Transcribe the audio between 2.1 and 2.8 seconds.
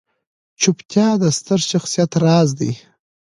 راز دی.